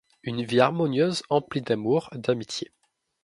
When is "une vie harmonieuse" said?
0.23-1.21